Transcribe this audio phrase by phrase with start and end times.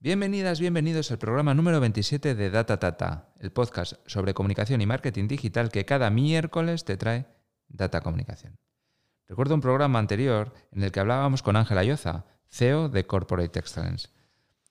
[0.00, 5.26] Bienvenidas, bienvenidos al programa número 27 de Data Tata, el podcast sobre comunicación y marketing
[5.26, 7.26] digital que cada miércoles te trae
[7.66, 8.60] Data Comunicación.
[9.26, 14.10] Recuerdo un programa anterior en el que hablábamos con Ángel Ayoza, CEO de Corporate Excellence.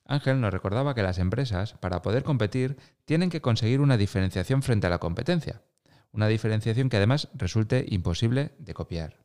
[0.05, 4.87] Ángel nos recordaba que las empresas, para poder competir, tienen que conseguir una diferenciación frente
[4.87, 5.61] a la competencia.
[6.13, 9.17] Una diferenciación que además resulte imposible de copiar.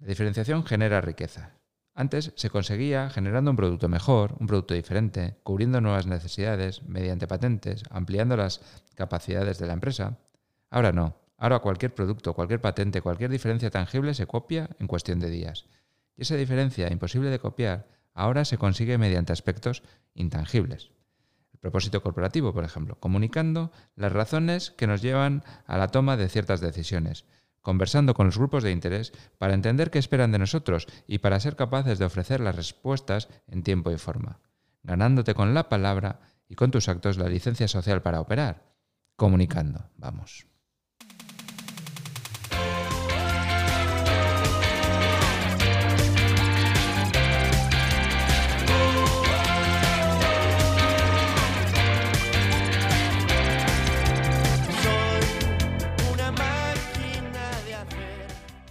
[0.00, 1.56] La diferenciación genera riqueza.
[1.98, 7.84] Antes se conseguía generando un producto mejor, un producto diferente, cubriendo nuevas necesidades mediante patentes,
[7.88, 8.60] ampliando las
[8.94, 10.18] capacidades de la empresa.
[10.68, 11.16] Ahora no.
[11.38, 15.64] Ahora cualquier producto, cualquier patente, cualquier diferencia tangible se copia en cuestión de días.
[16.18, 19.82] Y esa diferencia imposible de copiar ahora se consigue mediante aspectos
[20.12, 20.90] intangibles.
[21.54, 26.28] El propósito corporativo, por ejemplo, comunicando las razones que nos llevan a la toma de
[26.28, 27.24] ciertas decisiones,
[27.66, 31.56] conversando con los grupos de interés para entender qué esperan de nosotros y para ser
[31.56, 34.38] capaces de ofrecer las respuestas en tiempo y forma,
[34.84, 38.62] ganándote con la palabra y con tus actos la licencia social para operar,
[39.16, 40.46] comunicando, vamos.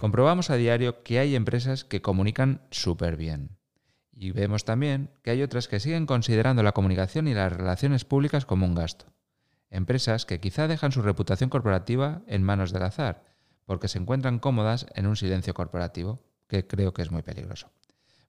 [0.06, 3.58] Comprobamos a diario que hay empresas que comunican súper bien.
[4.12, 8.46] Y vemos también que hay otras que siguen considerando la comunicación y las relaciones públicas
[8.46, 9.06] como un gasto.
[9.68, 13.24] Empresas que quizá dejan su reputación corporativa en manos del azar,
[13.64, 17.72] porque se encuentran cómodas en un silencio corporativo, que creo que es muy peligroso.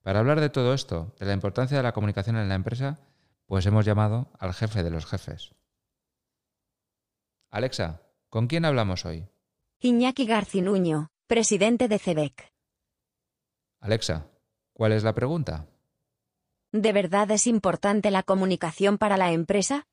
[0.02, 3.02] Para hablar de todo esto, de la importancia de la comunicación en la empresa,
[3.46, 5.54] pues hemos llamado al jefe de los jefes.
[7.52, 9.28] Alexa, ¿con quién hablamos hoy?
[9.80, 12.54] Iñaki Garcinuño, presidente de CEBEC.
[13.82, 14.28] Alexa,
[14.72, 15.68] ¿cuál es la pregunta?
[16.72, 19.88] ¿De verdad es importante la comunicación para la empresa?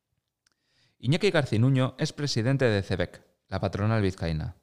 [1.00, 4.55] Iñaki Garcinuño es presidente de CEBEC, la patronal vizcaína.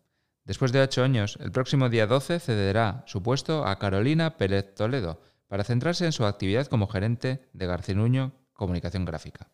[0.46, 5.22] Después de ocho años, el próximo día 12 cederá su puesto a Carolina Pérez Toledo
[5.48, 9.50] para centrarse en su actividad como gerente de Garcinuño Comunicación Gráfica.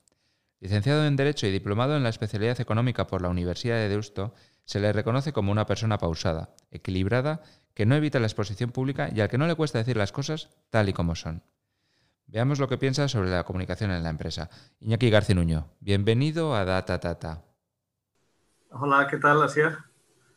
[0.59, 4.33] Licenciado en Derecho y diplomado en la especialidad económica por la Universidad de Deusto,
[4.67, 7.41] se le reconoce como una persona pausada, equilibrada,
[7.73, 10.49] que no evita la exposición pública y al que no le cuesta decir las cosas
[10.69, 11.41] tal y como son.
[12.25, 14.49] Veamos lo que piensa sobre la comunicación en la empresa.
[14.81, 17.45] Iñaki Garcinuño, bienvenido a Data Tata.
[18.71, 19.77] Hola, ¿qué tal, Asier?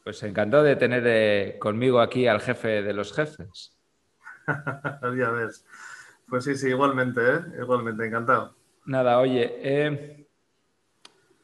[0.04, 3.76] Pues encantado de tener eh, conmigo aquí al jefe de los jefes.
[4.46, 5.66] ya ves.
[6.28, 7.40] Pues sí, sí, igualmente, ¿eh?
[7.60, 8.54] Igualmente, encantado.
[8.84, 10.28] Nada, oye, eh,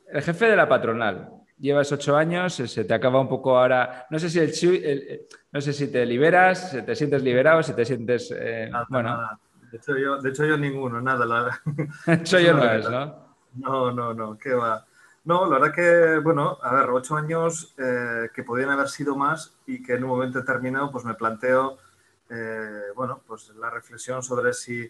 [0.08, 4.06] el jefe de la patronal, llevas ocho años, se te acaba un poco ahora.
[4.10, 7.84] No sé si el, no sé si te liberas, si te sientes liberado, si te
[7.84, 9.38] sientes eh, bueno.
[9.70, 11.26] De hecho, yo, de hecho, yo ninguno, nada.
[11.26, 11.60] La...
[12.22, 13.26] Eso yo no es, ¿no?
[13.54, 14.86] No, no, no, qué va.
[15.24, 19.56] No, la verdad que, bueno, a ver, ocho años eh, que podían haber sido más
[19.66, 21.78] y que en un momento determinado pues me planteo,
[22.30, 24.88] eh, bueno, pues la reflexión sobre si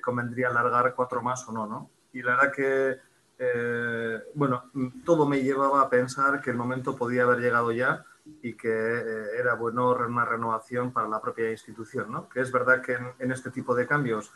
[0.00, 1.90] convendría alargar cuatro más o no, ¿no?
[2.14, 2.96] Y la verdad que
[3.38, 4.70] eh, bueno,
[5.04, 8.04] todo me llevaba a pensar que el momento podía haber llegado ya
[8.42, 12.28] y que eh, era bueno una renovación para la propia institución, ¿no?
[12.28, 14.32] Que es verdad que en, este tipo de cambios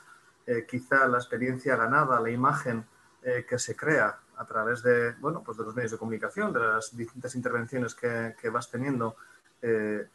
[0.46, 2.84] eh, quizá la experiencia ganada, la imagen
[3.46, 6.96] que se crea a través de, bueno, pues de los medios de comunicación, de las
[6.96, 9.16] distintas intervenciones que, que vas teniendo,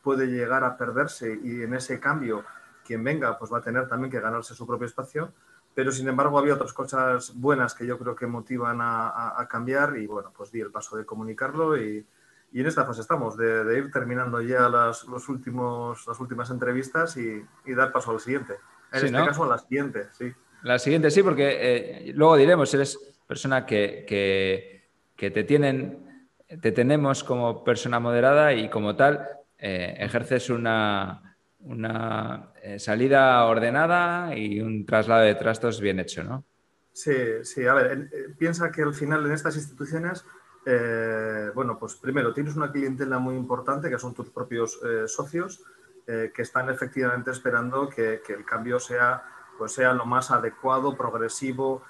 [0.01, 2.43] puede llegar a perderse y en ese cambio
[2.83, 5.33] quien venga pues va a tener también que ganarse su propio espacio
[5.75, 10.07] pero sin embargo había otras cosas buenas que yo creo que motivan a, cambiar y
[10.07, 12.05] bueno, pues di el paso de comunicarlo y,
[12.51, 17.17] y en esta fase estamos, de, ir terminando ya las, los últimos, las últimas entrevistas
[17.17, 18.53] y, y dar paso al siguiente.
[18.91, 20.31] En este caso a la siguiente, sí.
[20.61, 22.97] La siguiente, sí, porque eh, luego diremos, eres
[23.27, 26.27] persona que, que, que, te tienen,
[26.61, 34.37] te tenemos como persona moderada y como tal eh, ejerces una una eh, salida ordenada
[34.37, 36.45] y un traslado de trastos bien hecho, ¿no?
[36.93, 37.13] Sí,
[37.43, 40.23] sí, a ver, eh, piensa que al final en estas instituciones,
[40.65, 45.61] eh, bueno, pues primero tienes una clientela muy importante que son tus propios socios
[46.05, 49.23] que están efectivamente esperando que, el cambio sea,
[49.57, 51.81] pues sea lo más adecuado, progresivo,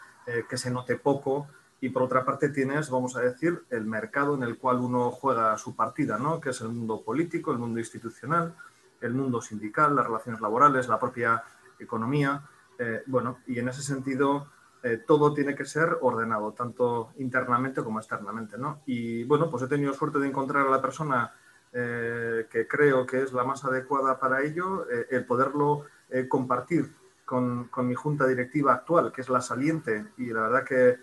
[0.48, 1.48] que se note poco.
[1.82, 5.58] Y por otra parte tienes, vamos a decir, el mercado en el cual uno juega
[5.58, 6.40] su partida, ¿no?
[6.40, 8.56] Que es el mundo político, el mundo institucional,
[9.04, 11.44] el mundo sindical, las relaciones laborales, la propia
[11.80, 12.42] economía.
[12.78, 14.48] Eh, bueno, y en ese sentido
[14.82, 18.58] eh, todo tiene que ser ordenado, tanto internamente como externamente.
[18.58, 18.82] ¿no?
[18.86, 21.34] Y bueno, pues he tenido suerte de encontrar a la persona
[21.72, 25.86] eh, que creo que es la más adecuada para ello, el poderlo
[26.30, 26.94] compartir
[27.26, 31.00] con, mi junta directiva actual, que es la saliente, y la verdad que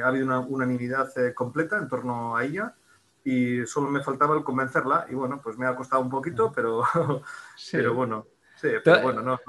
[0.00, 2.76] ha habido una unanimidad completa en torno a ella
[3.24, 6.82] y solo me faltaba el convencerla y bueno, pues me ha costado un poquito, pero,
[7.72, 8.26] pero bueno,
[8.56, 9.40] sí, pero bueno, no.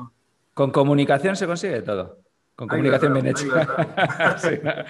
[0.54, 2.20] Con comunicación se consigue todo.
[2.56, 3.46] Con comunicación bien hecha.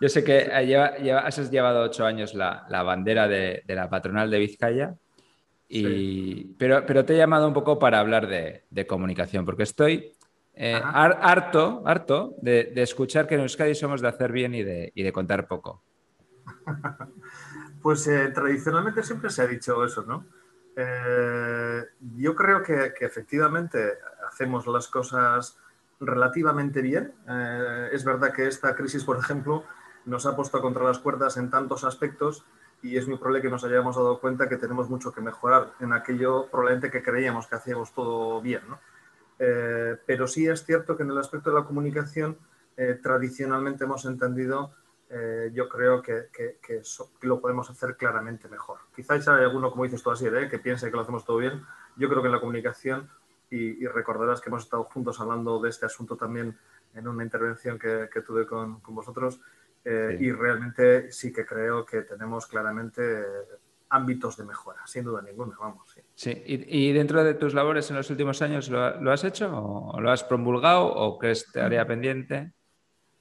[0.00, 4.94] yo sé que has llevado ocho años la, bandera de, la patronal de Vizcaya,
[5.70, 10.12] y, pero, pero te he llamado un poco para hablar de, comunicación, porque estoy
[10.54, 15.02] eh, harto, harto de, escuchar que en Euskadi somos de hacer bien y de, y
[15.02, 15.82] de contar poco.
[17.82, 20.24] Pues eh, tradicionalmente siempre se ha dicho eso, ¿no?
[20.76, 21.84] Eh,
[22.16, 23.94] yo creo que, efectivamente
[24.28, 25.56] hacemos las cosas
[26.00, 27.14] relativamente bien.
[27.28, 29.64] Eh, es verdad que esta crisis, por ejemplo,
[30.06, 32.44] nos ha puesto contra las cuerdas en tantos aspectos
[32.82, 35.92] y es muy probable que nos hayamos dado cuenta que tenemos mucho que mejorar en
[35.92, 38.62] aquello probablemente que creíamos que hacíamos todo bien.
[38.68, 38.78] ¿no?
[39.38, 42.36] pero sí es cierto que en el aspecto de la comunicación
[43.02, 44.72] tradicionalmente hemos entendido
[45.10, 46.28] eh, yo creo que,
[47.22, 48.78] lo podemos hacer claramente mejor.
[48.94, 50.48] Quizás hay alguno, como dices tú así, ¿eh?
[50.50, 51.62] que piense que lo hacemos todo bien.
[51.96, 53.08] Yo creo que en la comunicación,
[53.50, 56.58] y, recordarás que hemos estado juntos hablando de este asunto también
[56.94, 59.40] en una intervención que, tuve con, vosotros,
[59.84, 63.24] eh, y realmente sí que creo que tenemos claramente
[63.90, 65.96] ámbitos de mejora, sin duda ninguna, vamos.
[66.14, 69.98] Sí, ¿Y, dentro de tus labores en los últimos años lo, lo has hecho o
[69.98, 72.52] lo has promulgado o crees tarea pendiente?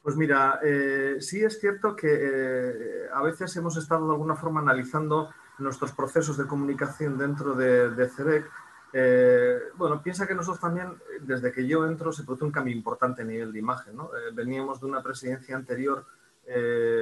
[0.08, 4.62] Pues mira, eh, sí es cierto que eh, a veces hemos estado de alguna forma
[4.62, 8.50] analizando nuestros procesos de comunicación dentro de, de CEREC.
[8.94, 13.24] Eh, bueno, piensa que nosotros también, desde que yo entro, se produce un cambio importante
[13.24, 13.98] a nivel de imagen.
[14.32, 16.06] veníamos de una presidencia anterior,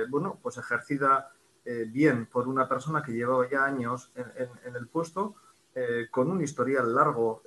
[0.09, 1.31] bueno, pues ejercida
[1.63, 5.35] bien por una persona que llevaba ya años en, el puesto,
[6.09, 7.43] con un historial largo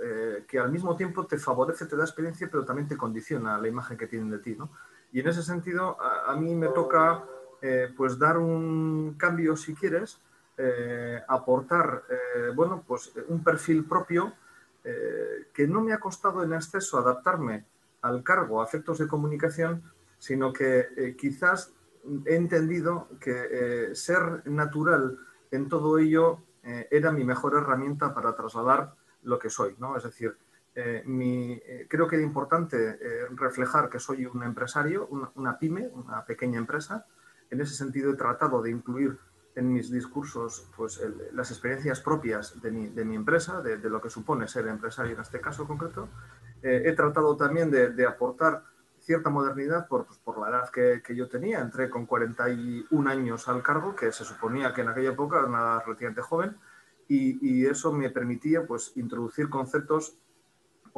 [0.46, 3.98] que al mismo tiempo te favorece, te da experiencia, pero también te condiciona la imagen
[3.98, 4.54] que tienen de ti.
[4.54, 4.70] ¿no?
[5.12, 7.24] Y en ese sentido, a, mí me toca
[7.62, 10.20] eh, pues dar un cambio, si quieres,
[10.56, 14.34] eh, aportar, eh, bueno, pues un perfil propio
[15.52, 17.66] que no me ha costado en exceso adaptarme
[18.00, 19.82] al cargo a efectos de comunicación,
[20.18, 21.74] sino que quizás
[22.24, 25.18] he entendido que ser natural
[25.50, 28.94] en todo ello era mi mejor herramienta para trasladar
[29.24, 29.94] lo que soy, ¿no?
[29.94, 30.38] Es decir,
[30.80, 36.24] eh, eh, creo que era importante eh, reflejar que soy un empresario, una, pyme, una
[36.24, 37.04] pequeña empresa.
[37.50, 39.18] En ese sentido he tratado de incluir
[39.56, 41.02] en mis discursos pues,
[41.32, 45.66] las experiencias propias de mi, empresa, de, lo que supone ser empresario en este caso
[45.66, 46.08] concreto.
[46.62, 48.62] he tratado también de, aportar
[49.00, 51.58] cierta modernidad por, pues, por la edad que, yo tenía.
[51.58, 55.80] Entré con 41 años al cargo, que se suponía que en aquella época era una
[55.80, 56.56] relativamente joven,
[57.08, 60.18] y, y, eso me permitía pues, introducir conceptos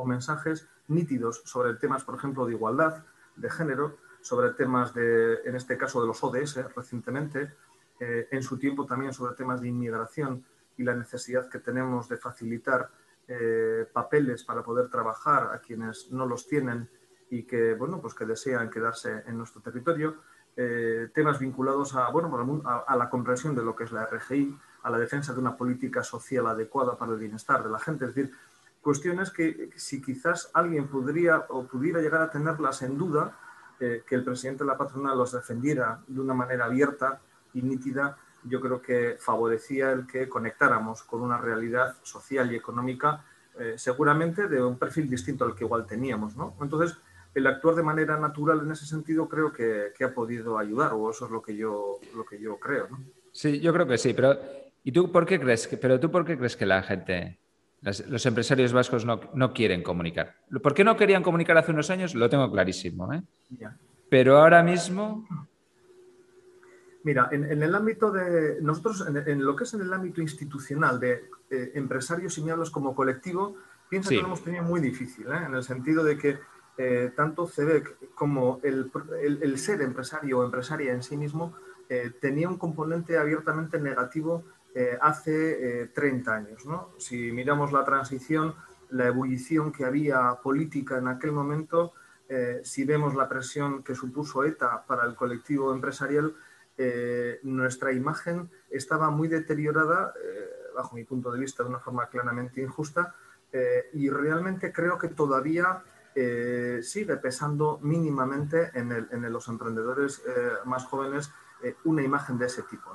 [0.05, 3.05] mensajes nítidos sobre temas, por ejemplo, de igualdad,
[3.37, 7.53] de género, sobre temas de, en este caso, de los ODS recientemente,
[7.99, 10.45] eh, en su tiempo también sobre temas de inmigración
[10.77, 12.91] y la necesidad que tenemos de facilitar
[13.29, 16.89] eh, papeles para poder trabajar a quienes no los tienen
[17.31, 20.17] y que, bueno, pues que desean quedarse en nuestro territorio.
[20.57, 24.91] Eh, temas vinculados a, bueno, a, la comprensión de lo que es la RGI, a
[24.91, 28.07] la defensa de una política social adecuada para el bienestar de la gente.
[28.07, 28.35] Es decir,
[28.81, 33.39] cuestiones que si quizás alguien podría o pudiera llegar a tenerlas en duda,
[33.79, 37.21] eh, que el presidente de la patronal los defendiera de una manera abierta
[37.55, 43.25] y nítida, yo creo que favorecía el que conectáramos con una realidad social y económica
[43.59, 46.37] eh, seguramente de un perfil distinto al que igual teníamos.
[46.37, 46.57] ¿no?
[46.61, 46.97] Entonces,
[47.35, 51.11] el actuar de manera natural en ese sentido creo que, que, ha podido ayudar, o
[51.11, 52.89] eso es lo que yo, lo que yo creo.
[53.33, 54.39] Sí, yo creo que sí, pero
[54.83, 57.39] ¿y tú por qué crees que, pero tú por qué crees que la gente
[57.83, 60.37] los empresarios vascos no, quieren comunicar.
[60.63, 62.15] ¿Por qué no querían comunicar hace unos años?
[62.15, 63.13] Lo tengo clarísimo.
[63.13, 63.23] ¿eh?
[64.09, 65.27] Pero ahora mismo...
[67.03, 68.61] Mira, en, el ámbito de...
[68.61, 72.95] Nosotros, en, lo que es en el ámbito institucional de eh, empresarios y miembros como
[72.95, 73.57] colectivo,
[73.89, 75.47] pienso que lo hemos tenido muy difícil, ¿eh?
[75.47, 76.39] en el sentido de que
[77.15, 78.91] tanto CEDEC como el,
[79.43, 81.55] el, ser empresario o empresaria en sí mismo
[82.23, 86.65] tenía un componente abiertamente negativo eh, hace 30 eh, años.
[86.65, 86.91] ¿no?
[86.99, 88.55] Si miramos la transición,
[88.91, 91.93] la ebullición que había política en aquel momento,
[92.29, 96.35] eh, si vemos la presión que supuso ETA para el colectivo empresarial,
[97.43, 100.15] nuestra imagen estaba muy deteriorada,
[100.75, 103.15] bajo mi punto de vista, de una forma claramente injusta,
[103.93, 105.83] y realmente creo que todavía
[106.81, 110.23] sigue pesando mínimamente en, los emprendedores
[110.65, 111.31] más jóvenes
[111.85, 112.95] una imagen de ese tipo.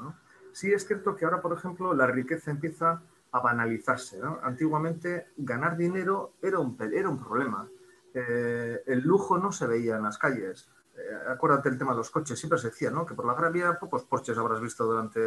[0.55, 3.01] Sí es cierto que ahora, por ejemplo, la riqueza empieza
[3.33, 4.21] a banalizarse.
[4.41, 7.67] Antiguamente ganar dinero era un, era un problema.
[8.13, 10.69] eh, el lujo no se veía en las calles.
[10.95, 13.05] Eh, acuérdate el tema de los coches, siempre se decía, ¿no?
[13.05, 15.19] Que por la Gran Vía pocos porches habrás visto durante,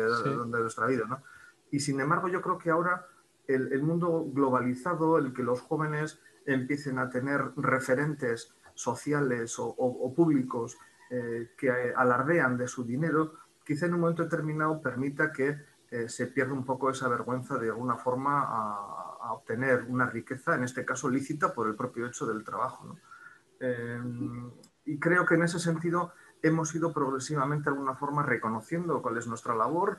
[0.46, 1.22] nuestra vida, ¿no?
[1.70, 3.06] Y sin embargo, yo creo que ahora
[3.46, 10.78] el, mundo globalizado, el que los jóvenes empiecen a tener referentes sociales o, públicos
[11.10, 13.34] eh, que alardean de su dinero,
[13.68, 15.58] quizá en un momento determinado permita que
[15.90, 20.64] eh, se pierda un poco esa vergüenza de alguna forma a, obtener una riqueza, en
[20.64, 22.96] este caso lícita, por el propio hecho del trabajo.
[24.86, 29.26] y creo que en ese sentido hemos ido progresivamente de alguna forma reconociendo cuál es
[29.26, 29.98] nuestra labor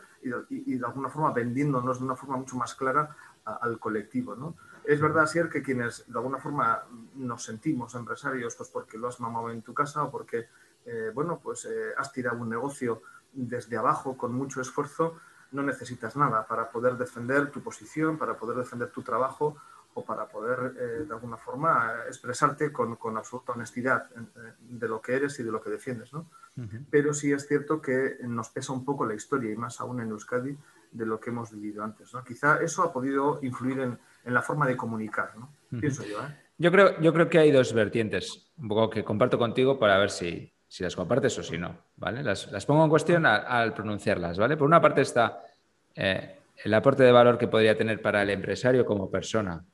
[0.49, 4.35] y de, alguna forma vendiéndonos de una forma mucho más clara al colectivo.
[4.35, 4.55] ¿no?
[4.83, 6.85] Es verdad, Sier, que quienes de alguna forma
[7.15, 10.47] nos sentimos empresarios, pues porque lo has mamado en tu casa o porque
[10.85, 13.01] eh, bueno, pues, eh, has tirado un negocio
[13.33, 15.15] desde abajo con mucho esfuerzo,
[15.51, 19.57] no necesitas nada para poder defender tu posición, para poder defender tu trabajo
[19.95, 24.09] o para poder, eh, de alguna forma, expresarte con, absoluta honestidad
[24.59, 26.13] de lo que eres y de lo que defiendes.
[26.13, 26.29] ¿no?
[26.89, 30.09] Pero sí es cierto que nos pesa un poco la historia, y más aún en
[30.09, 30.55] Euskadi,
[30.91, 32.13] de lo que hemos vivido antes.
[32.13, 32.23] ¿no?
[32.23, 35.49] Quizá eso ha podido influir en, la forma de comunicar, ¿no?
[35.79, 36.19] pienso yo.
[36.21, 36.35] ¿eh?
[36.57, 40.11] Yo creo, yo creo que hay dos vertientes, un poco que comparto contigo para ver
[40.11, 42.21] si, si las compartes o si no, ¿vale?
[42.21, 44.55] Las, las pongo en cuestión al, pronunciarlas, ¿vale?
[44.55, 45.41] Por una parte está
[45.95, 49.65] eh, el aporte de valor que podría tener para el empresario como persona,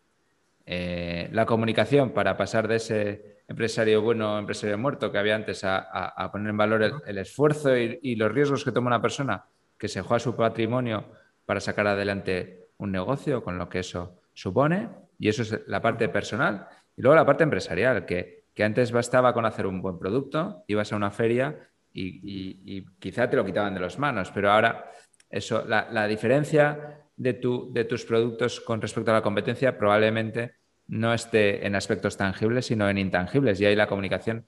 [0.65, 6.29] eh, la comunicación para pasar de ese empresario bueno, empresario muerto que había antes a,
[6.31, 9.43] poner en valor el, esfuerzo y, los riesgos que toma una persona
[9.77, 11.11] que se juega su patrimonio
[11.45, 14.89] para sacar adelante un negocio con lo que eso supone.
[15.19, 16.67] Y eso es la parte personal.
[16.97, 20.95] Y luego la parte empresarial, que, antes bastaba con hacer un buen producto, ibas a
[20.95, 24.91] una feria y, quizá te lo quitaban de las manos, pero ahora
[25.29, 30.55] eso, la, diferencia de, tu, de tus productos con respecto a la competencia probablemente
[30.87, 33.59] no esté en aspectos tangibles, sino en intangibles.
[33.59, 34.45] Y ahí la comunicación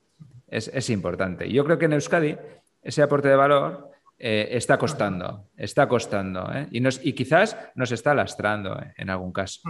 [0.47, 1.51] es, es importante.
[1.51, 2.37] Yo creo que en Euskadi
[2.81, 6.49] ese aporte de valor eh, está costando, está costando.
[6.53, 6.67] ¿eh?
[6.71, 8.93] Y, y quizás nos está lastrando ¿eh?
[8.97, 9.61] en algún caso.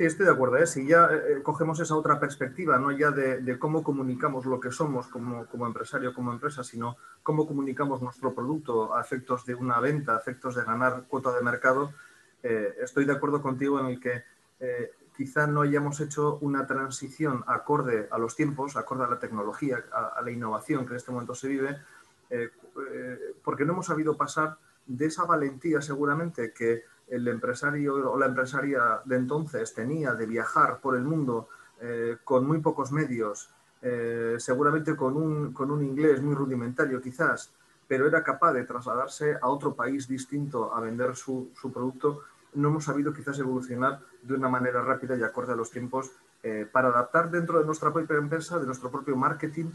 [0.00, 0.64] Sí, estoy de acuerdo.
[0.64, 1.10] Si ya
[1.42, 6.14] cogemos esa otra perspectiva, no ya de, cómo comunicamos lo que somos como, como, empresario,
[6.14, 10.64] como empresa, sino cómo comunicamos nuestro producto a efectos de una venta, a efectos de
[10.64, 11.92] ganar cuota de mercado,
[12.42, 14.24] estoy de acuerdo contigo en el que
[15.14, 20.22] quizá no hayamos hecho una transición acorde a los tiempos, acorde a la tecnología, a
[20.22, 21.76] la innovación que en este momento se vive,
[22.30, 22.48] eh,
[22.94, 28.26] eh, porque no hemos sabido pasar de esa valentía seguramente que el empresario o la
[28.26, 31.48] empresaria de entonces tenía de viajar por el mundo
[31.80, 33.50] eh, con muy pocos medios,
[34.36, 37.50] seguramente con un, con un, inglés muy rudimentario quizás,
[37.88, 42.20] pero era capaz de trasladarse a otro país distinto a vender su, su producto,
[42.52, 46.10] no hemos sabido quizás evolucionar de una manera rápida y acorde a los tiempos
[46.72, 49.70] para adaptar dentro de nuestra propia empresa, de nuestro propio marketing,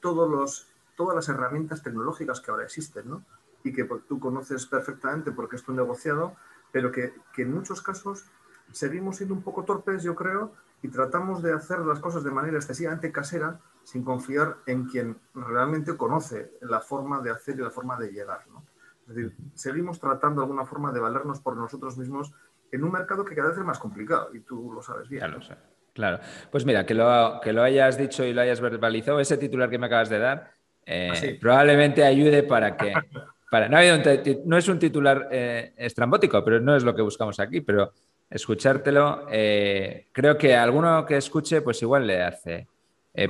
[0.00, 0.66] todos los
[0.98, 3.22] todas las herramientas tecnológicas que ahora existen, ¿no?
[3.64, 6.36] Y que tú conoces perfectamente porque es tu negociado,
[6.72, 8.26] pero que, en muchos casos
[8.72, 12.56] seguimos siendo un poco torpes, yo creo, y tratamos de hacer las cosas de manera
[12.56, 17.98] excesivamente casera sin confiar en quien realmente conoce la forma de hacer y la forma
[17.98, 18.46] de llegar.
[18.48, 18.64] ¿no?
[19.08, 22.32] Es decir, seguimos tratando de alguna forma de valernos por nosotros mismos
[22.70, 25.22] en un mercado que cada vez es más complicado y tú lo sabes bien.
[25.22, 25.56] Ya lo sé.
[25.94, 26.20] Claro.
[26.52, 29.78] Pues mira, que lo, que lo hayas dicho y lo hayas verbalizado, ese titular que
[29.78, 30.52] me acabas de dar,
[30.86, 32.92] eh, ah, probablemente ayude para que...
[33.50, 33.78] Para, no,
[34.44, 37.92] no, es un titular eh, estrambótico, pero no es lo que buscamos aquí, pero
[38.28, 42.66] escuchártelo, eh, creo que a alguno que escuche, pues igual le hace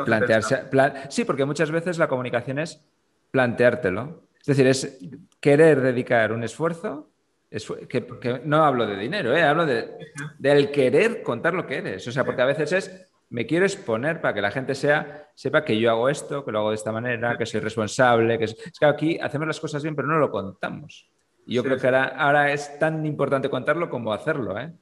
[0.05, 0.65] plantearse...
[1.09, 2.83] sí, porque muchas veces la comunicación es
[3.31, 4.23] planteártelo.
[4.41, 4.99] Es decir, es
[5.41, 7.11] querer dedicar un esfuerzo,
[7.51, 9.89] que, no hablo de dinero, hablo de,
[10.39, 12.07] del querer contar lo que eres.
[12.07, 15.65] O sea, porque a veces es me quiero exponer para que la gente sea, sepa
[15.65, 18.39] que yo hago esto, que lo hago de esta manera, que soy responsable.
[18.39, 18.57] Que es...
[18.79, 21.11] que aquí hacemos las cosas bien, pero no lo contamos.
[21.47, 24.59] Y yo creo que ahora, es tan importante contarlo como hacerlo.
[24.59, 24.73] ¿eh?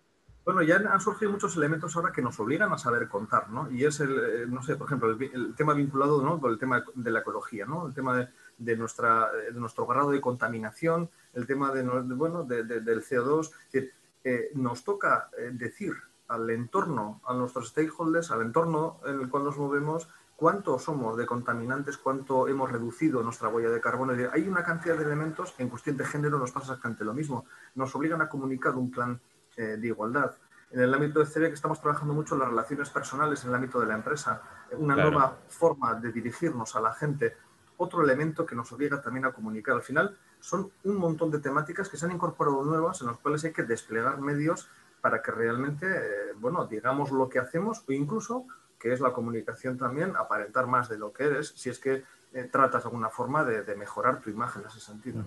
[0.45, 3.71] Bueno, ya han surgido muchos elementos ahora que nos obligan a saber contar, ¿no?
[3.71, 6.41] Y es el, eh, no sé, por ejemplo, el, tema vinculado ¿no?
[6.41, 7.87] con el tema de la ecología, ¿no?
[7.87, 13.51] El tema de, nuestra, de nuestro grado de contaminación, el tema de, bueno, del CO2,
[13.71, 13.91] que
[14.25, 15.95] eh, nos toca decir
[16.29, 21.27] al entorno, a nuestros stakeholders, al entorno en el cual nos movemos, cuánto somos de
[21.27, 24.13] contaminantes, cuánto hemos reducido nuestra huella de carbono.
[24.33, 27.47] Hay una cantidad de elementos en cuestión de género nos pasa exactamente lo mismo.
[27.75, 29.21] Nos obligan a comunicar un plan
[29.57, 30.35] eh, de igualdad.
[30.71, 33.81] En el ámbito de CB que estamos trabajando mucho las relaciones personales en el ámbito
[33.81, 34.43] de la empresa,
[34.73, 37.37] una nueva forma de dirigirnos a la gente,
[37.77, 39.77] otro elemento que nos obliga también a comunicar.
[39.77, 43.45] Al final son un montón de temáticas que se han incorporado nuevas en las cuales
[43.45, 44.69] hay que desplegar medios
[45.07, 45.87] para que realmente,
[46.35, 48.45] bueno, digamos lo que hacemos o incluso,
[48.77, 52.03] que es la comunicación también, aparentar más de lo que eres, si es que
[52.51, 55.25] tratas de alguna forma de, mejorar tu imagen en ese sentido.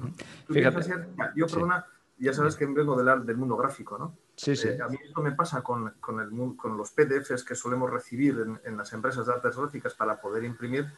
[1.34, 1.86] yo, perdona,
[2.18, 4.18] ya sabes que vengo del, del mundo gráfico, ¿no?
[4.36, 4.68] Sí, sí.
[4.82, 8.60] a mí esto me pasa con, con, el, con, los PDFs que solemos recibir en,
[8.66, 10.92] en, las empresas de artes gráficas para poder imprimir,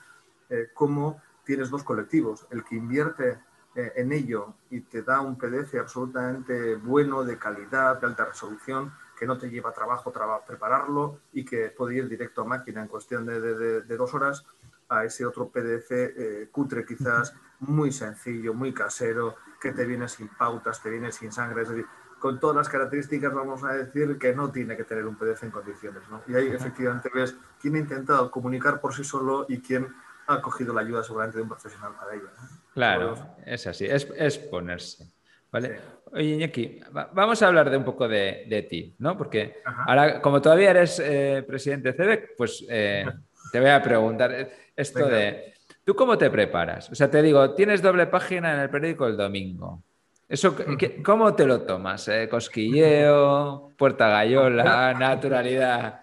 [0.50, 3.38] eh, cómo tienes dos colectivos, el que invierte
[3.76, 8.94] eh, en ello y te da un PDF absolutamente bueno, de calidad, de alta resolución,
[9.18, 10.12] que no te lleva trabajo
[10.46, 14.46] prepararlo y que puede ir directo a máquina en cuestión de, de, dos horas,
[14.90, 20.28] a ese otro PDF eh, cutre quizás, muy sencillo, muy casero, que te viene sin
[20.28, 21.86] pautas, te viene sin sangre, es decir,
[22.22, 25.52] con todas las características vamos a decir que no tiene que tener un PDF en
[25.52, 26.04] condiciones.
[26.10, 26.22] ¿no?
[26.28, 29.88] Y ahí efectivamente ves quién ha intentado comunicar por sí solo y quién
[30.28, 32.30] ha cogido la ayuda seguramente de un profesional para ello.
[32.74, 35.06] Claro, es así, es, ponerse.
[35.52, 35.80] ¿Vale?
[36.14, 36.80] Oye, Iñaki,
[37.14, 39.18] vamos a hablar de un poco de, ti, ¿no?
[39.18, 43.06] Porque ahora, como todavía eres eh, presidente de CEBEC, pues eh,
[43.52, 46.90] te voy a preguntar esto de, ¿tú cómo te preparas?
[46.90, 49.84] O sea, te digo, tienes doble página en el periódico el domingo.
[50.30, 50.56] Eso,
[51.04, 52.08] ¿Cómo te lo tomas?
[52.08, 52.30] Eh?
[52.30, 56.01] ¿Cosquilleo, puerta gallola, naturalidad?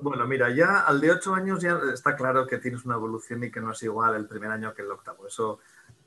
[0.00, 3.50] Bueno, mira, ya al de ocho años ya está claro que tienes una evolución y
[3.50, 5.26] que no es igual el primer año que el octavo.
[5.26, 5.60] Eso,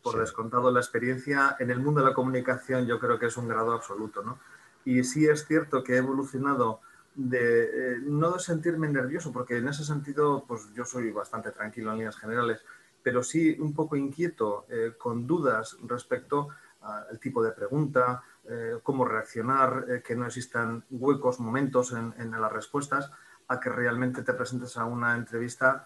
[0.03, 3.47] por descontado, la experiencia en el mundo de la comunicación yo creo que es un
[3.47, 4.39] grado absoluto, ¿no?
[4.85, 6.81] Y sí es cierto que he evolucionado
[7.15, 11.91] de eh, no de sentirme nervioso, porque en ese sentido, pues yo soy bastante tranquilo
[11.91, 12.63] en líneas generales,
[13.01, 16.49] pero sí un poco inquieto, eh, con dudas respecto
[16.81, 22.51] al tipo de pregunta, eh, cómo reaccionar, que no existan huecos, momentos en, en las
[22.51, 23.11] respuestas
[23.47, 25.85] a que realmente te presentes a una entrevista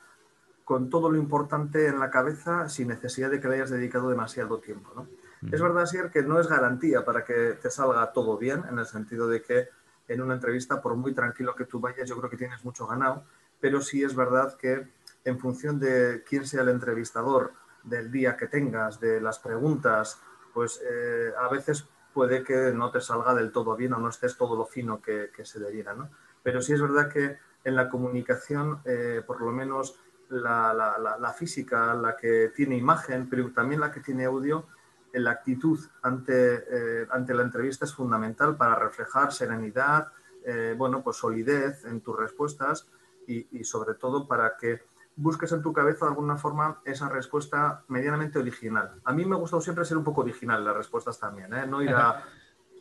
[0.63, 4.59] con todo lo importante en la cabeza sin necesidad de que le hayas dedicado demasiado
[4.59, 4.91] tiempo.
[4.95, 5.07] ¿no?
[5.51, 8.85] Es verdad, Sier, que no es garantía para que te salga todo bien, en el
[8.85, 9.69] sentido de que
[10.07, 13.23] en una entrevista, por muy tranquilo que tú vayas, yo creo que tienes mucho ganado,
[13.59, 14.87] pero sí es verdad que
[15.23, 17.53] en función de quién sea el entrevistador,
[17.83, 20.19] del día que tengas, de las preguntas,
[20.53, 24.37] pues eh, a veces puede que no te salga del todo bien o no estés
[24.37, 25.93] todo lo fino que, que se debiera.
[25.93, 26.09] ¿no?
[26.43, 32.15] Pero sí es verdad que en la comunicación, eh, por lo menos la, física, la
[32.15, 34.65] que tiene imagen, pero también la que tiene audio,
[35.13, 40.07] la actitud ante, eh, ante la entrevista es fundamental para reflejar serenidad,
[40.45, 42.87] eh, bueno, pues solidez en tus respuestas
[43.27, 44.81] y, sobre todo para que
[45.15, 48.99] busques en tu cabeza de alguna forma esa respuesta medianamente original.
[49.05, 51.81] A mí me ha gustado siempre ser un poco original en las respuestas también, no
[51.81, 52.23] ir a,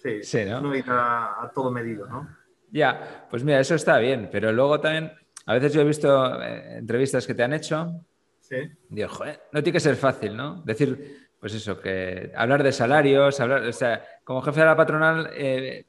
[0.63, 0.75] ¿no?
[0.75, 2.40] ir a todo medido, ¿no?
[2.73, 5.13] Ya, pues mira, eso está bien, pero luego también,
[5.47, 8.05] a veces yo he visto eh, entrevistas que te han hecho.
[8.41, 8.57] Sí.
[8.89, 10.63] Digo, joder, no tiene que ser fácil, ¿no?
[10.63, 15.31] Decir, pues eso, que hablar de salarios, hablar, o sea, como jefe de la patronal,
[15.33, 15.87] eh,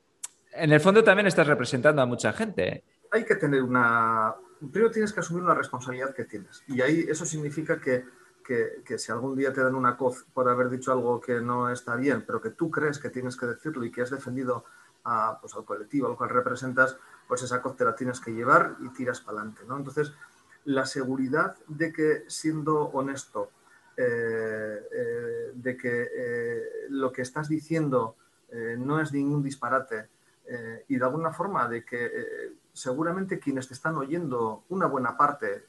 [0.53, 2.83] en el fondo también estás representando a mucha gente.
[3.11, 4.33] Hay que tener una.
[4.71, 6.63] Primero tienes que asumir una responsabilidad que tienes.
[6.67, 8.05] Y ahí eso significa que,
[8.45, 11.69] que, que, si algún día te dan una coz por haber dicho algo que no
[11.69, 14.65] está bien, pero que tú crees que tienes que decirlo y que has defendido
[15.39, 19.21] pues, al colectivo al cual representas, pues esa cosa la tienes que llevar y tiras
[19.21, 19.61] para adelante.
[19.67, 19.77] ¿no?
[19.77, 20.13] Entonces,
[20.65, 23.51] la seguridad de que siendo honesto,
[23.97, 28.15] eh, eh, de que eh, lo que estás diciendo
[28.79, 30.09] no es ningún disparate
[30.89, 35.67] y de alguna forma de que seguramente quienes te están oyendo, una buena parte,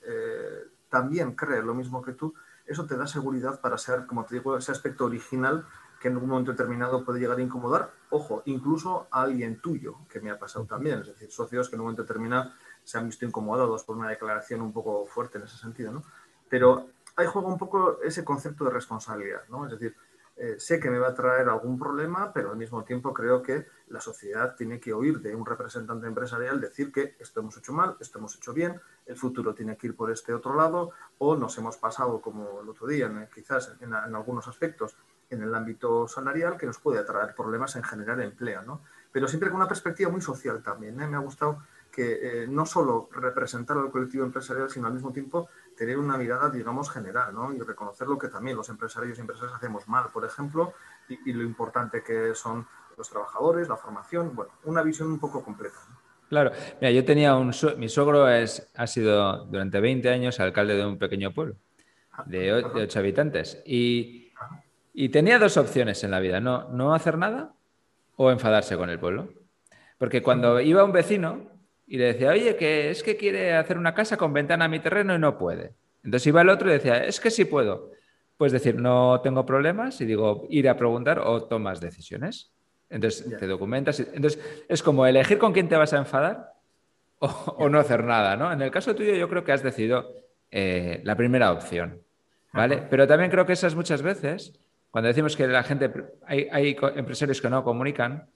[0.89, 2.35] también cree lo mismo que tú,
[2.67, 5.65] eso te da seguridad para ser, como te digo, ese aspecto original
[6.03, 10.21] que en un momento determinado puede llegar a incomodar, ojo, incluso a alguien tuyo, que
[10.21, 12.51] me ha pasado también, es decir, socios que en un momento determinado
[12.83, 16.03] se han visto incomodados por una declaración un poco fuerte en ese sentido, ¿no?
[16.49, 19.65] Pero ahí juega un poco ese concepto de responsabilidad, ¿no?
[19.65, 19.95] Es decir,
[20.37, 23.69] eh, sé que me va a traer algún problema, pero al mismo tiempo creo que
[23.87, 27.97] la sociedad tiene que oír de un representante empresarial decir que esto hemos hecho mal,
[28.01, 31.57] esto hemos hecho bien, el futuro tiene que ir por este otro lado, o nos
[31.59, 34.97] hemos pasado, como el otro día, quizás en, en algunos aspectos,
[35.35, 38.83] en el ámbito salarial que nos puede traer problemas en generar empleo, ¿no?
[39.11, 41.01] Pero siempre con una perspectiva muy social también.
[41.01, 41.07] ¿eh?
[41.07, 45.49] Me ha gustado que eh, no solo representar al colectivo empresarial, sino al mismo tiempo
[45.77, 47.53] tener una mirada, digamos, general, ¿no?
[47.53, 50.73] Y reconocer lo que también los empresarios y empresarias hacemos mal, por ejemplo,
[51.09, 52.67] y, lo importante que son
[52.97, 55.77] los trabajadores, la formación, bueno, una visión un poco completa.
[56.31, 60.87] Claro, mira, yo tenía un, mi suegro es, ha sido durante 20 años alcalde de
[60.87, 61.57] un pequeño pueblo
[62.27, 64.22] de, 8 habitantes y
[64.93, 67.55] y tenía dos opciones en la vida, no, no hacer nada
[68.17, 69.29] o enfadarse con el pueblo.
[69.99, 71.51] Porque cuando iba un vecino
[71.87, 74.81] y le decía, oye, que es que quiere hacer una casa con ventana a mi
[74.81, 75.75] terreno y no puede.
[76.05, 77.93] Entonces iba el otro y decía, es que sí puedo.
[78.37, 82.51] Pues decir, no tengo problemas y digo, ir a preguntar o tomas decisiones.
[82.91, 84.01] Entonces te documentas.
[84.01, 86.53] entonces es como elegir con quién te vas a enfadar
[87.21, 88.53] o, no hacer nada, ¿no?
[88.53, 90.13] En el caso tuyo yo creo que has decidido
[90.51, 92.03] eh, la primera opción,
[92.53, 92.83] ¿vale?
[92.91, 94.59] Pero también creo que esas muchas veces,
[94.93, 95.91] cuando decimos que la gente,
[96.27, 98.29] hay, empresarios que no comunican,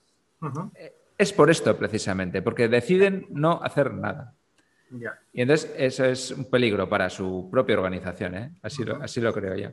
[0.75, 4.33] eh, es por esto precisamente, porque deciden no hacer nada.
[5.33, 8.51] Y entonces eso es un peligro para su propia organización, ¿eh?
[8.61, 9.69] así, lo, así lo creo yo.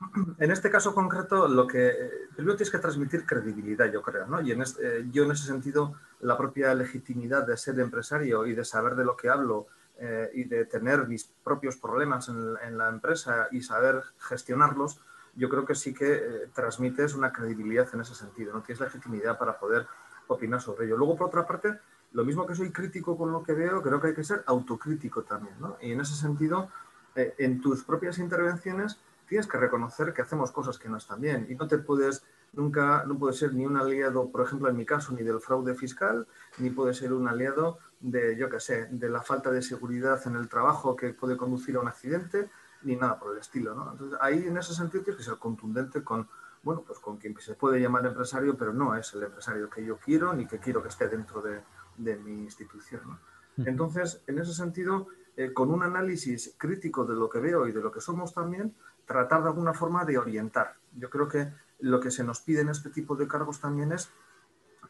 [0.38, 1.92] En este caso concreto, lo que
[2.34, 4.40] primero tienes que transmitir credibilidad, yo creo, ¿no?
[4.40, 8.64] Y en eh, yo en ese sentido, la propia legitimidad de ser empresario y de
[8.64, 9.66] saber de lo que hablo
[10.00, 15.00] eh, y de tener mis propios problemas en, la empresa y saber gestionarlos,
[15.38, 19.38] yo creo que sí que eh, transmites una credibilidad en ese sentido, no tienes legitimidad
[19.38, 19.86] para poder
[20.26, 20.96] opinar sobre ello.
[20.96, 21.78] Luego, por otra parte,
[22.12, 25.22] lo mismo que soy crítico con lo que veo, creo que hay que ser autocrítico
[25.22, 25.76] también, ¿no?
[25.80, 26.68] Y en ese sentido,
[27.14, 31.54] en tus propias intervenciones, tienes que reconocer que hacemos cosas que no están bien y
[31.54, 32.22] no te puedes
[32.52, 35.74] nunca no puedes ser ni un aliado, por ejemplo, en mi caso, ni del fraude
[35.74, 36.26] fiscal,
[36.58, 40.36] ni puedes ser un aliado de, yo qué sé, de la falta de seguridad en
[40.36, 42.48] el trabajo que puede conducir a un accidente,
[42.82, 43.92] ni nada por el estilo, ¿no?
[43.92, 46.28] Entonces, ahí en ese sentido tienes que ser contundente con,
[46.62, 49.98] bueno, pues con quien se puede llamar empresario, pero no es el empresario que yo
[49.98, 51.62] quiero ni que quiero que esté dentro de,
[51.98, 53.18] mi institución,
[53.56, 57.80] Entonces, en ese sentido, eh, con un análisis crítico de lo que veo y de
[57.80, 58.72] lo que somos también,
[59.04, 60.74] tratar de alguna forma de orientar.
[60.96, 64.10] Yo creo que lo que se nos pide en este tipo de cargos también es,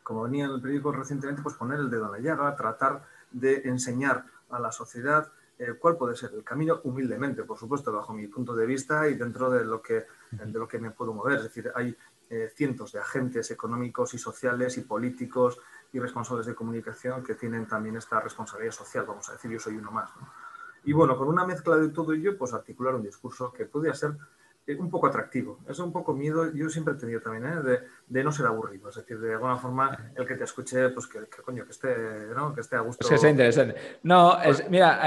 [0.02, 3.62] como venía en el periódico recientemente, pues poner el dedo en la llaga, tratar de
[3.64, 8.28] enseñar a la sociedad eh, cuál puede ser el camino, humildemente, por supuesto, bajo mi
[8.28, 11.38] punto de vista y dentro de lo que, de lo que me puedo mover.
[11.38, 11.96] Es decir, hay
[12.30, 15.58] eh, cientos de agentes económicos y sociales y políticos
[15.92, 19.76] y responsables de comunicación que tienen también esta responsabilidad social, vamos a decir, yo soy
[19.76, 20.10] uno más.
[20.84, 24.16] Y bueno, con una mezcla de todo ello, pues articular un discurso que podría ser
[24.78, 25.60] un poco atractivo.
[25.68, 27.80] Es un poco miedo, yo siempre he tenido también, ¿eh?
[28.08, 28.88] de, no ser aburrido.
[28.88, 31.88] Es decir, de alguna forma, el que te escuche, pues que, coño, que esté,
[32.34, 32.54] ¿no?
[32.54, 33.04] que esté a gusto.
[33.04, 33.74] Es que sea interesante.
[34.02, 35.00] No, es, mira,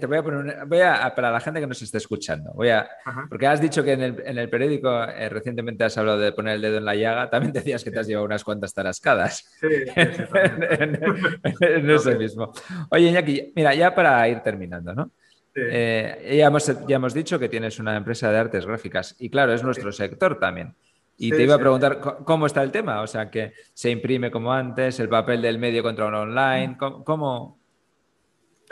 [0.00, 2.88] te voy a poner, voy a, para la gente que nos esté escuchando, voy a,
[3.28, 6.56] porque has dicho que en el, en el periódico eh, recientemente has hablado de poner
[6.56, 9.44] el dedo en la llaga, también decías que te has llevado unas cuantas tarascadas.
[9.60, 9.66] Sí,
[9.96, 12.52] en, eso mismo.
[12.90, 15.10] Oye, Iñaki, mira, ya para ir terminando, ¿no?
[15.56, 19.52] Eh, ya, hemos, ya hemos dicho que tienes una empresa de artes gráficas y claro,
[19.52, 20.76] es nuestro sector también.
[21.18, 24.52] Y te iba a preguntar cómo está el tema, o sea, que se imprime como
[24.52, 27.58] antes, el papel del medio contra un online, ¿cómo,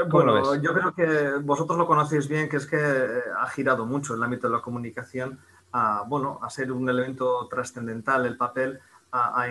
[0.09, 4.15] bueno, yo creo que vosotros lo conocéis bien, que es que eh, ha girado mucho
[4.15, 5.39] el ámbito de la comunicación
[5.73, 8.81] a, bueno, a ser un elemento trascendental el papel,
[9.13, 9.47] a,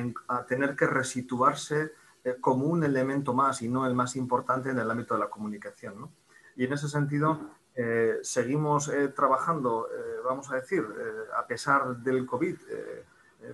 [0.46, 1.94] tener que resituarse
[2.24, 5.30] eh, como un elemento más y no el más importante en el ámbito de la
[5.30, 6.02] comunicación.
[6.02, 6.12] ¿no?
[6.56, 7.40] Y en ese sentido,
[7.76, 10.86] eh, seguimos eh, trabajando, eh, vamos a decir,
[11.36, 12.58] a pesar del COVID.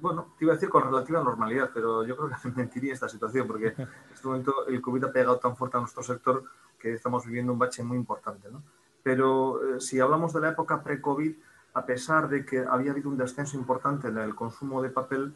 [0.01, 3.09] bueno, te iba a decir con relativa normalidad, pero yo creo que me mentiría esta
[3.09, 6.43] situación, porque en este momento el COVID ha pegado tan fuerte a nuestro sector
[6.77, 8.49] que estamos viviendo un bache muy importante.
[8.51, 8.61] ¿no?
[9.03, 11.35] Pero si hablamos de la época pre-COVID,
[11.73, 15.33] a pesar de que había habido un descenso importante en el consumo de papel,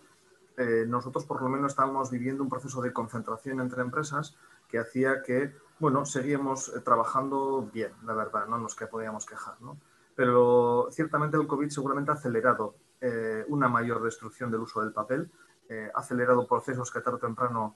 [0.87, 4.37] nosotros por lo menos estábamos viviendo un proceso de concentración entre empresas
[4.69, 9.55] que hacía que bueno, seguíamos eh, trabajando bien, la verdad, no nos que podíamos quejar,
[9.61, 9.77] ¿no?
[10.15, 15.29] Pero ciertamente el COVID seguramente ha acelerado eh, una mayor destrucción del uso del papel,
[15.69, 17.75] eh, ha acelerado procesos que tarde o temprano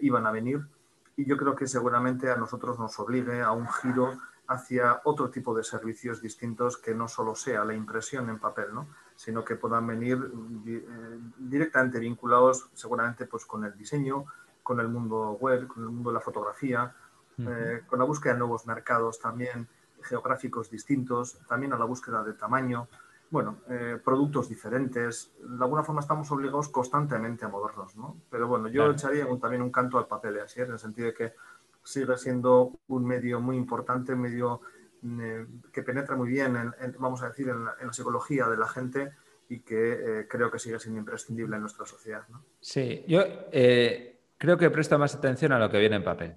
[0.00, 0.66] iban a venir
[1.16, 5.54] y yo creo que seguramente a nosotros nos obligue a un giro hacia otro tipo
[5.54, 8.88] de servicios distintos que no solo sea la impresión en papel, ¿no?
[9.14, 10.18] sino que puedan venir
[11.38, 14.24] directamente vinculados seguramente pues, con el diseño,
[14.64, 16.92] con el mundo web, con el mundo de la fotografía,
[17.38, 19.68] eh, con la búsqueda de nuevos mercados también
[20.02, 22.88] geográficos distintos, también a la búsqueda de tamaño,
[23.30, 25.32] bueno, eh, productos diferentes.
[25.40, 28.16] De alguna forma estamos obligados constantemente a movernos, ¿no?
[28.30, 31.32] Pero bueno, yo echaría también un canto al papel, así en el sentido de que
[31.82, 34.60] sigue siendo un medio muy importante, un medio
[35.04, 39.12] eh, que penetra muy bien, vamos a decir, en la, psicología de la gente
[39.48, 42.26] y que creo que sigue siendo imprescindible en nuestra sociedad.
[42.28, 42.42] ¿no?
[42.60, 43.22] Sí, yo
[44.38, 46.36] creo que presto más atención a lo que viene en papel.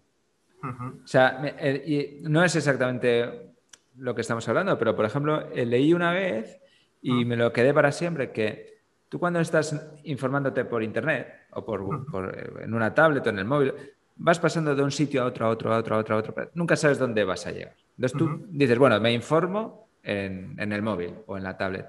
[0.61, 3.53] O sea, eh, no es exactamente
[3.97, 6.59] lo que estamos hablando, pero por ejemplo, eh, leí una vez
[7.01, 12.35] y me lo quedé para siempre que tú cuando estás informándote por internet o por,
[12.35, 13.73] eh, en una tablet o en el móvil,
[14.15, 16.35] vas pasando de un sitio a otro, a otro, a otro, a otro, a otro,
[16.53, 17.75] nunca sabes dónde vas a llegar.
[17.97, 21.87] Entonces tú dices, bueno, me informo en, el móvil o en la tablet.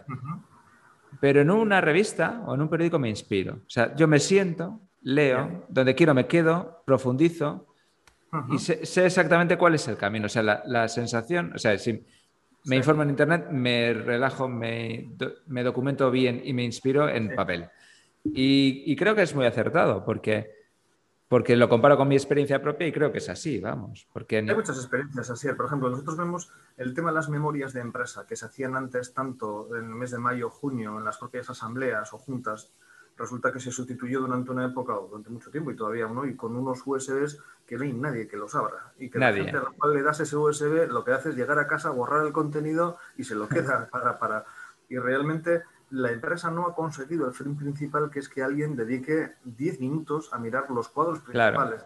[1.20, 3.54] Pero en una revista o en un periódico me inspiro.
[3.54, 7.69] O sea, yo me siento, leo, donde quiero me quedo, profundizo
[8.50, 10.26] y sé, exactamente cuál es el camino.
[10.26, 12.04] O sea, la, sensación, o sea, si
[12.64, 15.10] me informo en Internet, me relajo, me,
[15.46, 17.68] me, documento bien y me inspiro en papel.
[18.24, 20.50] Y, creo que es muy acertado, porque,
[21.28, 24.06] porque lo comparo con mi experiencia propia y creo que es así, vamos.
[24.12, 25.48] Porque Hay muchas experiencias así.
[25.54, 29.14] Por ejemplo, nosotros vemos el tema de las memorias de empresa que se hacían antes
[29.14, 32.72] tanto en el mes de mayo, junio, en las propias asambleas o juntas.
[33.20, 36.34] Resulta que se sustituyó durante una época o durante mucho tiempo y todavía uno y
[36.34, 38.94] con unos USBs que no hay nadie que los abra.
[38.98, 41.36] Y que la gente a la cual le das ese USB lo que hace es
[41.36, 44.46] llegar a casa, borrar el contenido y se lo queda para, para.
[44.88, 49.34] Y realmente la empresa no ha conseguido el fin principal, que es que alguien dedique
[49.44, 51.84] 10 minutos a mirar los cuadros principales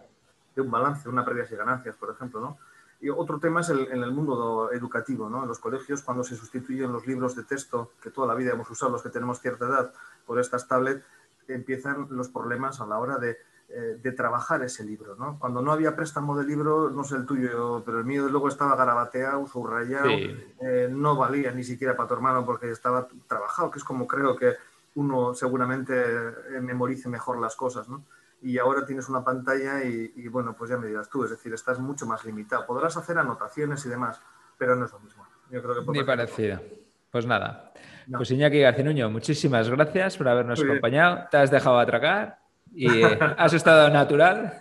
[0.55, 2.57] de un balance, una pérdidas y ganancias, por ejemplo, ¿no?
[3.01, 5.41] Y otro tema es el, en el mundo educativo, ¿no?
[5.41, 8.69] En los colegios, cuando se sustituyen los libros de texto, que toda la vida hemos
[8.71, 9.93] usado, los que tenemos cierta edad,
[10.25, 11.03] por estas tablets,
[11.47, 15.15] empiezan los problemas a la hora de eh, de trabajar ese libro.
[15.15, 15.39] ¿no?
[15.39, 18.75] Cuando no había préstamo de libro, no sé el tuyo, pero el mío luego estaba
[18.75, 23.83] garabateado, subrayado, eh, no valía ni siquiera para tu hermano porque estaba trabajado, que es
[23.83, 24.53] como creo que
[24.93, 27.89] uno seguramente eh, memorice mejor las cosas.
[27.89, 28.03] ¿no?
[28.39, 31.79] Y ahora tienes una pantalla y, bueno, pues ya me dirás tú, es decir, estás
[31.79, 32.67] mucho más limitado.
[32.67, 34.21] Podrás hacer anotaciones y demás,
[34.59, 35.25] pero no es lo mismo.
[35.49, 36.61] Yo creo que Ni parecido.
[37.09, 37.73] Pues nada.
[38.11, 41.27] Pues Iñaki Garcinuño, muchísimas gracias por habernos acompañado.
[41.31, 42.39] Te has dejado atracar
[42.73, 42.87] y
[43.37, 44.53] has estado natural,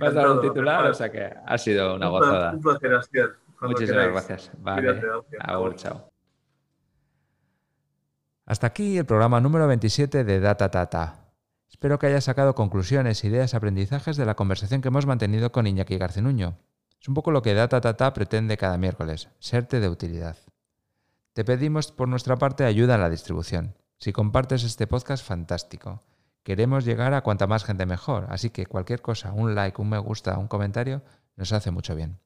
[0.00, 2.52] has dado un titular, o sea que ha sido una gozada.
[2.52, 4.50] Un placer, Muchísimas gracias.
[4.58, 5.00] Vale.
[5.76, 6.10] chao.
[8.44, 11.26] Hasta aquí el programa número 27 de Data Tata.
[11.68, 15.98] Espero que hayas sacado conclusiones, ideas, aprendizajes de la conversación que hemos mantenido con Iñaki
[15.98, 16.56] Garcenuño.
[17.00, 20.36] Es un poco lo que Data Tata pretende cada miércoles, serte de utilidad.
[21.36, 23.76] Te pedimos por nuestra parte ayuda en la distribución.
[23.98, 26.02] Si compartes este podcast, fantástico.
[26.42, 29.98] Queremos llegar a cuanta más gente mejor, así que cualquier cosa, un like, un me
[29.98, 31.02] gusta, un comentario,
[31.36, 32.20] nos hace mucho bien.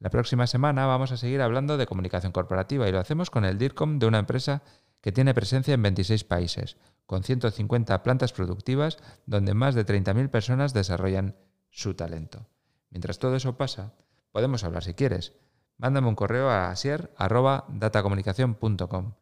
[0.00, 3.56] La próxima semana vamos a seguir hablando de comunicación corporativa y lo hacemos con el
[3.56, 4.60] DIRCOM de una empresa
[5.00, 10.74] que tiene presencia en 26 países, con 150 plantas productivas donde más de 30.000 personas
[10.74, 11.36] desarrollan
[11.70, 12.50] su talento.
[12.90, 13.94] Mientras todo eso pasa,
[14.30, 15.32] podemos hablar si quieres.
[15.78, 19.14] Mándame un correo a asier.datacomunicación.com.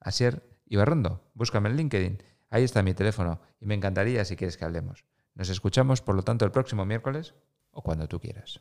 [0.00, 4.64] Asier Ibarrondo, búscame en LinkedIn Ahí está mi teléfono y me encantaría si quieres que
[4.64, 5.04] hablemos.
[5.34, 7.34] Nos escuchamos, por lo tanto, el próximo miércoles
[7.70, 8.60] o cuando tú quieras.